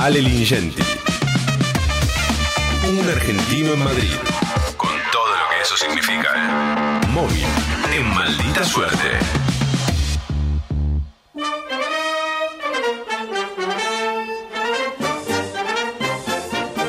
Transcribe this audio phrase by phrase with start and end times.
[0.00, 0.82] Ale Lingenti.
[2.88, 4.14] Un argentino en Madrid.
[4.76, 7.00] Con todo lo que eso significa.
[7.12, 7.44] Móvil.
[7.94, 9.18] En maldita suerte.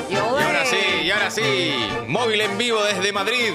[0.09, 1.73] Y ahora sí, y ahora sí.
[2.07, 3.53] Móvil en vivo desde Madrid.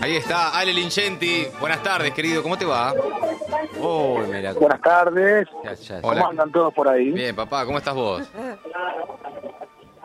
[0.00, 1.46] Ahí está Ale Lingenti.
[1.60, 2.42] Buenas tardes, querido.
[2.42, 2.94] ¿Cómo te va?
[3.80, 4.52] Oh, mira.
[4.52, 5.48] Buenas tardes.
[5.64, 6.00] Ya, ya.
[6.00, 6.26] ¿Cómo Hola.
[6.30, 7.10] andan todos por ahí?
[7.10, 8.22] Bien, papá, ¿cómo estás vos?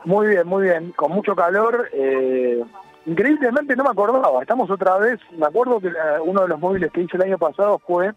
[0.06, 0.92] Muy bien, muy bien.
[0.96, 1.90] Con mucho calor.
[1.94, 2.64] eh,
[3.06, 4.42] increíblemente no me acordaba.
[4.42, 5.20] Estamos otra vez.
[5.38, 5.92] Me acuerdo que eh,
[6.24, 8.10] uno de los móviles que hice el año pasado fue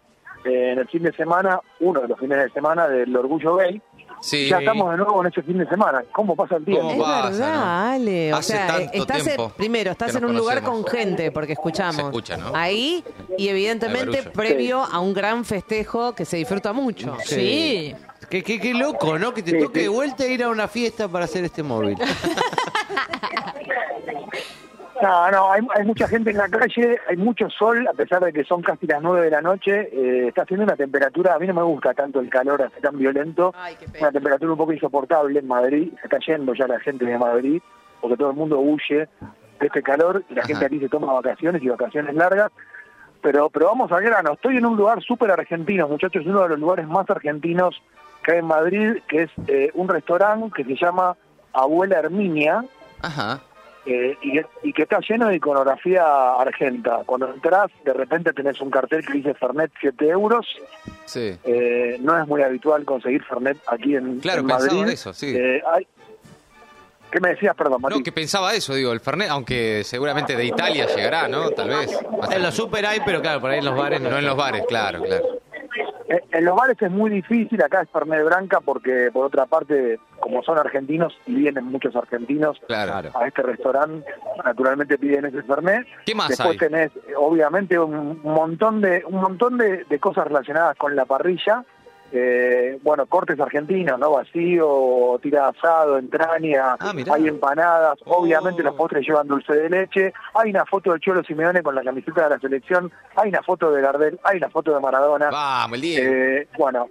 [0.45, 3.81] eh, en el fin de semana, uno de los fines de semana del Orgullo Gay.
[4.19, 4.47] Sí.
[4.49, 6.03] Ya estamos de nuevo en ese fin de semana.
[6.11, 6.87] ¿Cómo pasa el tiempo?
[6.87, 7.91] ¿Cómo Es pasa, verdad, no?
[7.91, 8.33] Ale.
[8.33, 11.53] O Hace sea, tanto estás en- tiempo primero, estás en un lugar con gente, porque
[11.53, 11.95] escuchamos.
[11.97, 12.51] Se escucha, ¿no?
[12.55, 13.03] Ahí,
[13.37, 17.15] y evidentemente previo a un gran festejo que se disfruta mucho.
[17.23, 17.93] Sí.
[18.29, 19.33] Qué, qué, qué loco, ¿no?
[19.33, 19.83] Que te Sí, toque sí.
[19.85, 21.97] de vuelta ir a una fiesta para hacer este móvil.
[25.01, 28.33] No, no, hay, hay mucha gente en la calle, hay mucho sol, a pesar de
[28.33, 29.89] que son casi las nueve de la noche.
[29.93, 32.97] eh, está haciendo una temperatura, a mí no me gusta tanto el calor así tan
[32.97, 33.53] violento.
[33.55, 34.07] Ay, qué pena.
[34.07, 35.91] una temperatura un poco insoportable en Madrid.
[36.01, 37.61] Se está yendo ya la gente de Madrid,
[38.01, 39.07] porque todo el mundo huye
[39.59, 40.47] de este calor y la Ajá.
[40.47, 42.51] gente aquí se toma vacaciones y vacaciones largas.
[43.21, 44.33] Pero, pero vamos al grano.
[44.33, 47.75] Estoy en un lugar súper argentino, muchachos, uno de los lugares más argentinos
[48.31, 51.15] hay en Madrid, que es eh, un restaurante que se llama
[51.53, 52.63] Abuela Herminia.
[53.01, 53.41] Ajá.
[53.85, 57.03] eh, y, y que está lleno de iconografía argenta.
[57.05, 60.45] Cuando entras, de repente tenés un cartel que dice Fernet 7 euros.
[61.05, 61.37] Sí.
[61.45, 65.33] Eh, no es muy habitual conseguir Fernet aquí en, Claro, en eso, sí.
[65.35, 65.87] Eh, hay-
[67.09, 67.95] ¿Qué me decías, perdón, Mati?
[67.95, 71.51] No, que pensaba eso, digo, el Fernet, aunque seguramente de Italia llegará, ¿no?
[71.51, 71.97] Tal vez.
[72.29, 74.09] En los super hay, pero claro, por ahí en los bares no.
[74.09, 75.36] No en los bares, claro, claro.
[76.09, 79.99] Eh, En los bares es muy difícil, acá es Fernet Branca porque por otra parte,
[80.19, 83.11] como son argentinos y vienen muchos argentinos Claro.
[83.13, 84.09] a este restaurante,
[84.45, 85.85] naturalmente piden ese Fernet.
[86.05, 86.57] ¿Qué más Después hay?
[86.57, 91.63] tenés obviamente un montón de un montón de, de cosas relacionadas con la parrilla.
[92.11, 94.11] Eh, bueno, cortes argentinos, ¿no?
[94.11, 98.65] Vacío, tira asado, entraña, Ah, hay empanadas, obviamente Oh.
[98.65, 102.23] los postres llevan dulce de leche, hay una foto de Cholo Simeone con la camiseta
[102.23, 105.29] de la selección, hay una foto de Gardel, hay una foto de Maradona.
[105.31, 105.79] Vamos.
[105.83, 106.87] Eh, bueno,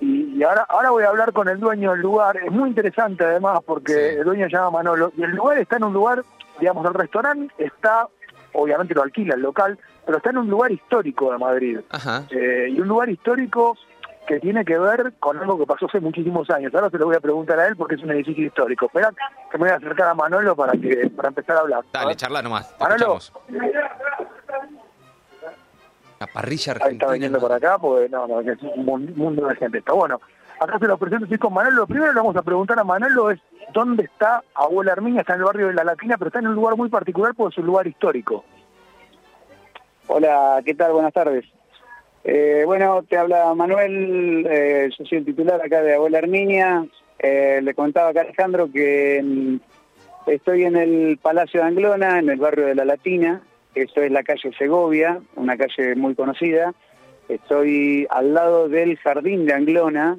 [0.00, 2.36] y, y ahora, ahora voy a hablar con el dueño del lugar.
[2.38, 4.16] Es muy interesante además porque Sí.
[4.18, 5.12] el dueño se llama Manolo.
[5.16, 6.24] Y el lugar está en un lugar,
[6.58, 8.08] digamos, el restaurante está,
[8.54, 11.78] obviamente lo alquila el local, pero está en un lugar histórico de Madrid.
[11.90, 12.24] Ajá.
[12.30, 13.76] Eh, y un lugar histórico
[14.34, 16.74] que tiene que ver con algo que pasó hace muchísimos años.
[16.74, 18.86] Ahora se lo voy a preguntar a él porque es un edificio histórico.
[18.86, 19.10] Espera
[19.50, 21.84] que me voy a acercar a Manolo para que para empezar a hablar.
[21.92, 22.74] Dale, charla nomás.
[22.78, 23.32] te Manolo, escuchamos.
[26.18, 27.12] La parrilla Ahí está argentina.
[27.12, 29.78] viniendo por acá, porque no, no, es un mun- mundo de gente.
[29.78, 30.18] Está bueno.
[30.60, 31.76] Acá se lo presento, estoy con Manolo.
[31.76, 33.40] Lo primero que le vamos a preguntar a Manolo es
[33.74, 35.20] dónde está Abuela Armiña.
[35.22, 37.52] Está en el barrio de La Latina, pero está en un lugar muy particular porque
[37.54, 38.44] es un lugar histórico.
[40.06, 40.92] Hola, ¿qué tal?
[40.92, 41.44] Buenas tardes.
[42.24, 46.86] Eh, bueno, te habla Manuel, eh, yo soy el titular acá de Abuela Arminia.
[47.18, 49.56] Eh, le contaba acá a Alejandro que mm,
[50.30, 53.42] estoy en el Palacio de Anglona, en el barrio de La Latina.
[53.74, 56.74] Esto es la calle Segovia, una calle muy conocida.
[57.28, 60.18] Estoy al lado del Jardín de Anglona.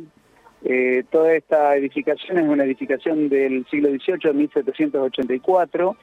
[0.65, 5.95] Eh, toda esta edificación es una edificación del siglo XVIII, 1784.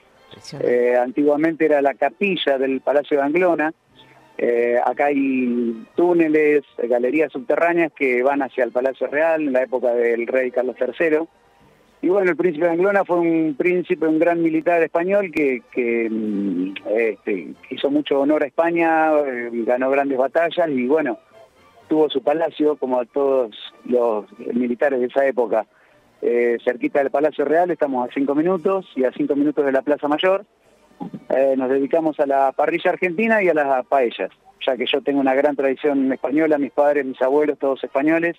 [0.61, 3.73] Eh, antiguamente era la capilla del Palacio de Anglona.
[4.43, 9.93] Eh, acá hay túneles, galerías subterráneas que van hacia el Palacio Real en la época
[9.93, 11.19] del rey Carlos III.
[12.01, 16.09] Y bueno, el príncipe de Anglona fue un príncipe, un gran militar español que, que,
[16.09, 21.19] mm, este, hizo mucho honor a España, eh, ganó grandes batallas y bueno,
[21.91, 25.67] tuvo su palacio como a todos los militares de esa época.
[26.23, 29.83] Eh, cerquita del Palacio Real, estamos a cinco minutos y a cinco minutos de la
[29.83, 30.47] Plaza Mayor.
[31.31, 34.31] Eh, nos dedicamos a la parrilla argentina y a las paellas,
[34.67, 38.37] ya que yo tengo una gran tradición española, mis padres, mis abuelos, todos españoles,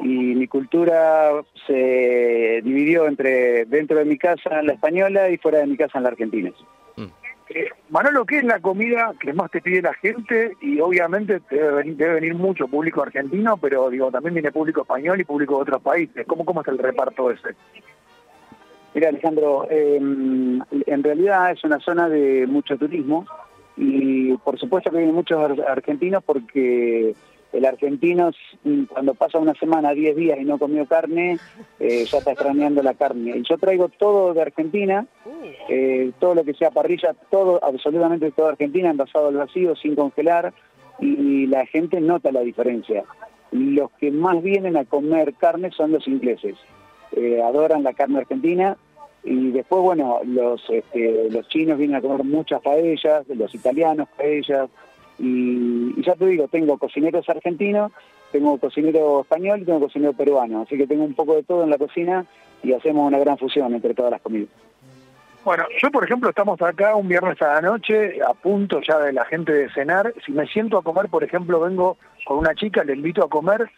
[0.00, 1.30] y mi cultura
[1.66, 6.04] se dividió entre dentro de mi casa la española y fuera de mi casa en
[6.04, 6.52] la argentina.
[7.48, 10.52] Eh, Manolo, ¿qué es la comida que más te pide la gente?
[10.60, 15.20] Y obviamente debe venir, debe venir mucho público argentino, pero digo también viene público español
[15.20, 16.26] y público de otros países.
[16.26, 17.50] ¿Cómo, cómo es el reparto ese?
[18.96, 23.26] Mira, Alejandro, eh, en realidad es una zona de mucho turismo
[23.76, 27.14] y por supuesto que vienen muchos ar- argentinos porque
[27.52, 28.30] el argentino
[28.64, 31.38] mm, cuando pasa una semana, 10 días y no comió carne,
[31.78, 33.36] eh, ya está extrañando la carne.
[33.36, 35.04] Y yo traigo todo de Argentina,
[35.68, 39.94] eh, todo lo que sea parrilla, todo, absolutamente todo de Argentina, envasado al vacío, sin
[39.94, 40.54] congelar,
[41.00, 43.04] y la gente nota la diferencia.
[43.52, 46.56] Los que más vienen a comer carne son los ingleses.
[47.12, 48.76] eh, adoran la carne argentina.
[49.26, 54.70] Y después, bueno, los, este, los chinos vienen a comer muchas paellas, los italianos paellas.
[55.18, 57.90] Y, y ya te digo, tengo cocineros argentinos,
[58.30, 60.62] tengo cocinero español y tengo cocinero peruano.
[60.62, 62.24] Así que tengo un poco de todo en la cocina
[62.62, 64.48] y hacemos una gran fusión entre todas las comidas.
[65.44, 69.12] Bueno, yo por ejemplo estamos acá un viernes a la noche, a punto ya de
[69.12, 70.12] la gente de cenar.
[70.24, 73.70] Si me siento a comer, por ejemplo, vengo con una chica, le invito a comer,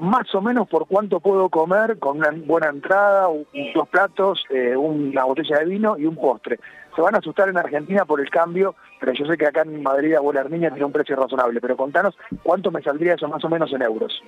[0.00, 3.28] más o menos por cuánto puedo comer, con una buena entrada,
[3.74, 6.58] dos platos, eh, una botella de vino y un postre.
[6.96, 9.82] Se van a asustar en Argentina por el cambio, pero yo sé que acá en
[9.82, 11.60] Madrid, Abuela Armiña tiene un precio razonable.
[11.60, 14.22] Pero contanos cuánto me saldría eso más o menos en euros.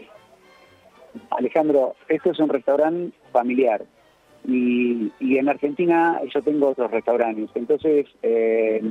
[1.30, 3.82] Alejandro, esto es un restaurante familiar
[4.46, 7.50] y, y en Argentina yo tengo otros restaurantes.
[7.54, 8.82] Entonces, eh,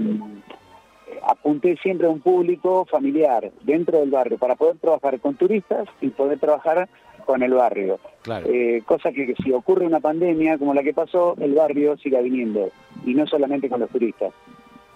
[1.28, 6.10] apunté siempre a un público familiar dentro del barrio para poder trabajar con turistas y
[6.10, 6.90] poder trabajar
[7.26, 8.00] con el barrio.
[8.24, 8.48] Claro.
[8.50, 12.22] Eh, cosa que, que si ocurre una pandemia como la que pasó, el barrio siga
[12.22, 12.70] viniendo
[13.06, 14.34] y no solamente con los turistas.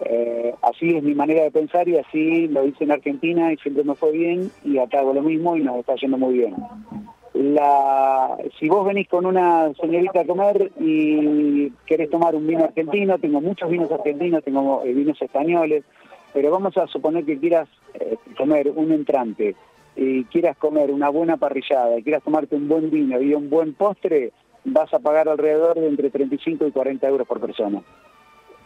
[0.01, 3.83] Eh, así es mi manera de pensar y así lo hice en Argentina y siempre
[3.83, 6.56] me fue bien y acá hago lo mismo y nos está yendo muy bien.
[7.33, 13.17] La, si vos venís con una señorita a comer y querés tomar un vino argentino,
[13.19, 15.83] tengo muchos vinos argentinos, tengo eh, vinos españoles,
[16.36, 19.56] pero vamos a suponer que quieras eh, comer un entrante
[19.96, 23.74] y quieras comer una buena parrillada y quieras tomarte un buen vino y un buen
[23.74, 24.34] postre,
[24.66, 27.82] vas a pagar alrededor de entre 35 y 40 euros por persona.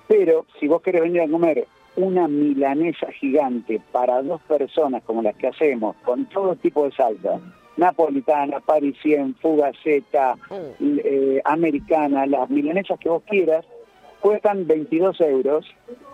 [0.07, 5.36] Pero si vos querés venir a comer una milanesa gigante para dos personas como las
[5.36, 7.39] que hacemos, con todo tipo de salsa,
[7.77, 10.36] napolitana, parisien, fugaceta,
[10.80, 13.63] eh, americana, las milanesas que vos quieras,
[14.21, 15.66] cuestan 22 euros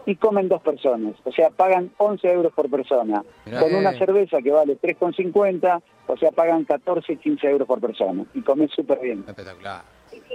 [0.06, 1.16] y comen dos personas.
[1.24, 3.24] O sea, pagan 11 euros por persona.
[3.46, 3.60] Mirá.
[3.62, 3.98] Con una Eh.
[3.98, 8.24] cerveza que vale 3,50, o sea, pagan 14, 15 euros por persona.
[8.34, 9.24] Y comen súper bien.
[9.28, 9.81] Espectacular.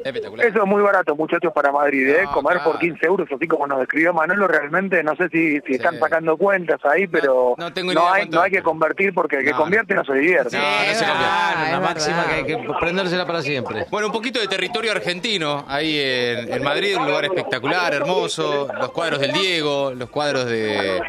[0.05, 0.47] Espectacular.
[0.47, 2.23] Eso es muy barato, muchachos, para Madrid, ¿eh?
[2.25, 2.71] No, Comer claro.
[2.73, 6.01] por 15 euros, así como nos describió Manolo, realmente no sé si, si están Sí.
[6.01, 9.37] sacando cuentas ahí, pero no tengo no idea hay, cuánto- no hay que convertir porque
[9.39, 10.57] el que No, convierte no se divierte.
[10.57, 13.87] No, no se Claro, es una máxima que hay que prendérsela para siempre.
[13.91, 18.69] Bueno, un poquito de territorio argentino ahí en, en Madrid, un lugar espectacular, hermoso.
[18.73, 21.01] Los cuadros del Diego, los cuadros de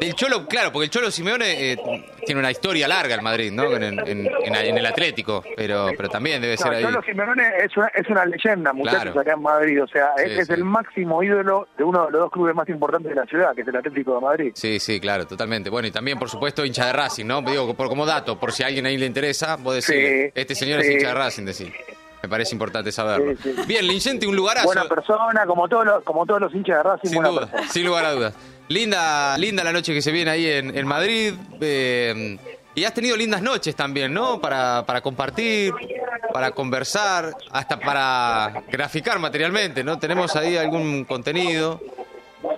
[0.00, 1.76] del Cholo, claro, porque el Cholo Simeone eh,
[2.24, 3.64] tiene una historia larga en Madrid, ¿no?
[3.64, 6.82] En, en- en- en el Atlético, pero pero también debe ser No, ahí.
[6.84, 9.20] Cholo Simeone es una, es una leyenda, muchachos, Claro.
[9.20, 9.82] acá en Madrid.
[9.82, 10.52] O sea, es, Sí, es sí.
[10.52, 13.62] el máximo ídolo de uno de los dos clubes más importantes de la ciudad, que
[13.62, 14.52] es el Atlético de Madrid.
[14.54, 15.70] Sí, sí, claro, totalmente.
[15.70, 17.42] Bueno, y también, por supuesto, hincha de Racing, ¿no?
[17.42, 20.54] Digo, por, como dato, por si a alguien ahí le interesa, vos decís, Sí, este
[20.54, 21.72] señor es hincha de Racing, decís.
[22.22, 23.32] Me parece importante saberlo.
[23.40, 23.62] Sí, sí.
[23.66, 24.66] Bien, Lincenti, un lugarazo.
[24.66, 28.04] Buena persona, como todos los, como todos los hinchas de Racing, Sin duda, sin lugar
[28.06, 28.34] a dudas.
[28.68, 31.34] Linda, linda la noche que se viene ahí en, en Madrid.
[31.60, 32.36] eh,
[32.74, 34.40] y has tenido lindas noches también, ¿no?
[34.40, 35.72] Para, para compartir,
[36.32, 39.98] para conversar, hasta para graficar materialmente, ¿no?
[39.98, 41.80] Tenemos ahí algún contenido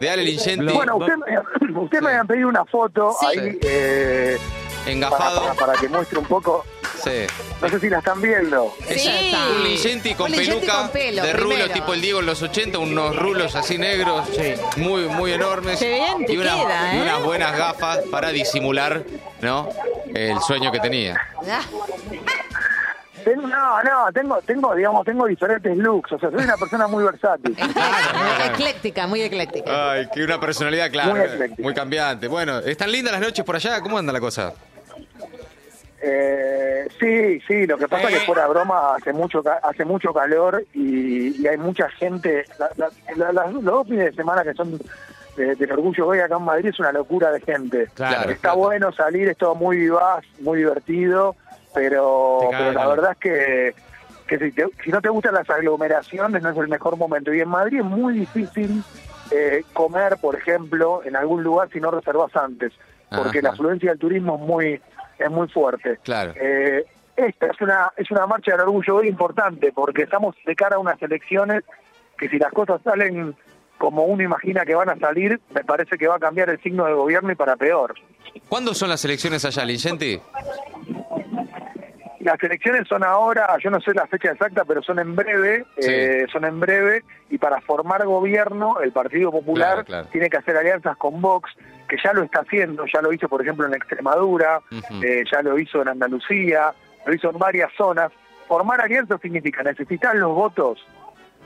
[0.01, 3.27] de Ale Lincenti Bueno, usted, me- usted me habían pedido una foto Sí.
[3.27, 4.39] ahí eh,
[4.81, 5.41] para, engafado.
[5.43, 6.65] para- para que muestre un poco.
[7.03, 7.27] Sí.
[7.63, 8.75] No sé si la están viendo.
[8.87, 9.33] Es Sí.
[9.57, 11.73] un Lincenti con Un peluca con pelo, de rulo primero.
[11.73, 14.29] tipo el Diego en los 80, unos rulos así negros,
[14.77, 17.03] muy muy enormes Qué bien te y, una- queda, y ¿eh?
[17.03, 19.03] unas buenas gafas para disimular,
[19.41, 19.69] ¿no?
[20.15, 21.17] El sueño que tenía.
[23.25, 26.13] Tengo- no, no, tengo, tengo, digamos, tengo diferentes looks.
[26.13, 27.57] O sea, soy una persona muy versátil.
[28.53, 29.93] Ecléctica, muy ecléctica.
[29.93, 31.25] Ay, que una personalidad clara,
[31.59, 32.29] Muy cambiante.
[32.29, 33.81] Bueno, ¿están lindas las noches por allá?
[33.81, 34.53] ¿Cómo anda la cosa?
[36.03, 40.15] Eh, sí, sí, lo que pasa es que fuera broma hace mucho ca- hace mucho
[40.15, 42.45] calor y, y hay mucha gente.
[42.59, 42.71] La-
[43.17, 44.79] la- la- los dos fines de semana que son
[45.37, 47.89] de- del Orgullo Gay acá en Madrid es una locura de gente.
[47.95, 48.31] Claro.
[48.31, 51.37] Está bueno salir, es todo muy vivaz, muy divertido,
[51.75, 53.75] pero, pero la verdad es que,
[54.27, 57.33] que si, te- si no te gustan las aglomeraciones no es el mejor momento.
[57.33, 58.83] Y en Madrid es muy difícil
[59.31, 62.73] eh, comer, por ejemplo, en algún lugar si no reservas antes,
[63.09, 63.49] porque Ajá.
[63.49, 64.81] la afluencia del turismo es muy
[65.19, 65.99] es muy fuerte.
[66.03, 66.33] Claro.
[66.37, 66.85] Eh,
[67.17, 70.79] esta es una es una marcha del orgullo muy importante porque estamos de cara a
[70.79, 71.63] unas elecciones
[72.19, 73.35] que si las cosas salen
[73.81, 76.85] como uno imagina que van a salir, me parece que va a cambiar el signo
[76.85, 77.95] del gobierno y para peor.
[78.47, 80.21] ¿Cuándo son las elecciones allá, Lincenti?
[82.21, 85.91] Las elecciones son ahora, yo no sé la fecha exacta, pero son en breve, Sí.
[85.91, 90.09] eh, son en breve, y para formar gobierno, el Partido Popular Claro, claro.
[90.13, 91.51] tiene que hacer alianzas con Vox,
[91.89, 94.61] que ya lo está haciendo, ya lo hizo, por ejemplo, en Extremadura,
[95.03, 96.75] eh, ya lo hizo en Andalucía,
[97.07, 98.13] lo hizo en varias zonas.
[98.47, 100.79] Formar alianzas significa necesitar los votos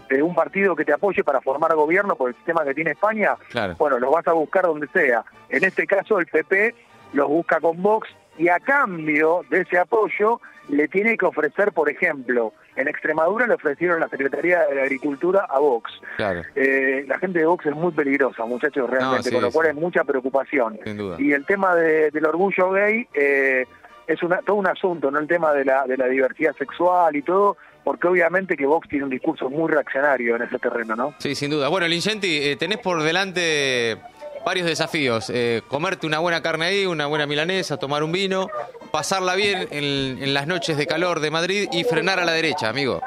[0.08, 3.36] de un partido que te apoye para formar gobierno por el sistema que tiene España,
[3.50, 3.74] Claro.
[3.78, 5.24] bueno, los vas a buscar donde sea.
[5.48, 6.74] En este caso, el PP
[7.12, 8.08] los busca con Vox
[8.38, 13.54] y a cambio de ese apoyo le tiene que ofrecer, por ejemplo, En Extremadura le
[13.54, 15.92] ofrecieron la Secretaría de Agricultura a Vox.
[16.16, 16.42] Claro.
[16.56, 19.72] Eh, la gente de Vox es muy peligrosa, muchachos, realmente, sí, con lo cual sí.
[19.72, 20.80] hay mucha preocupación.
[20.82, 21.14] Sin duda.
[21.20, 23.66] Y el tema de- del orgullo gay eh,
[24.08, 25.20] es una, todo un asunto, ¿no?
[25.20, 29.04] El tema de la, de la diversidad sexual y todo, porque obviamente que Vox tiene
[29.04, 31.14] un discurso muy reaccionario en ese terreno, ¿no?
[31.18, 31.68] Sí, sin duda.
[31.68, 33.98] Bueno, Lincenti, eh, tenés por delante
[34.44, 35.30] varios desafíos.
[35.30, 38.48] Eh, comerte una buena carne ahí, una buena milanesa, tomar un vino,
[38.90, 42.68] pasarla bien en, en las noches de calor de Madrid y frenar a la derecha,
[42.68, 43.00] amigo.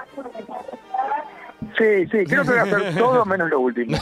[1.77, 3.97] Sí, sí, creo que voy a hacer todo menos lo último.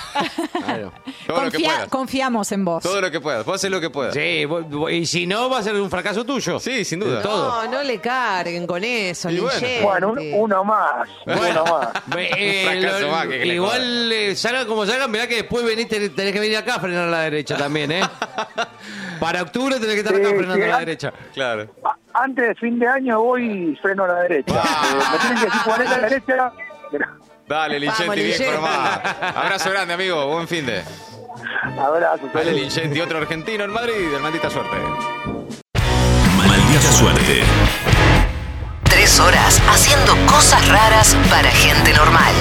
[0.64, 0.94] Claro.
[1.28, 1.88] Todo lo que Confía- puedas.
[1.90, 2.82] confiamos en vos.
[2.84, 3.46] Todo lo que puedas.
[3.46, 4.14] Vos haces lo que puedas.
[4.14, 6.58] Sí, vos- vos- y si no, va a ser un fracaso tuyo.
[6.60, 7.22] Sí, sin duda.
[7.22, 7.66] Todo.
[7.66, 9.60] No, no le carguen con eso, Y bueno.
[9.84, 11.90] Bueno, un- uno más, uno más.
[12.18, 15.36] Eh, Un fracaso lo- más que que le igual eh, salgan como salgan, mirá que
[15.36, 18.02] después venís, tenés, tenés que venir acá a frenar a la derecha también, ¿eh?
[19.20, 21.14] Para octubre tenés que estar acá Sí, frenando sí, a la derecha.
[21.34, 21.68] Claro.
[21.84, 24.54] A- Antes de fin de año voy y freno a la derecha.
[24.56, 26.54] Eh, me tienen que decir cuál es la derecha.
[26.92, 27.08] pero-
[27.48, 28.52] Dale, Lincenti, bien Lincenti.
[28.52, 29.02] formado.
[29.36, 30.28] Abrazo grande, amigo.
[30.28, 30.84] Buen fin de.
[31.80, 32.30] Abrazo.
[32.34, 32.52] Dale.
[32.54, 34.10] Lincenti, otro argentino en Madrid.
[34.12, 34.76] De maldita suerte.
[36.38, 37.44] Maldita suerte.
[38.84, 42.34] Tres horas haciendo cosas raras para gente normal.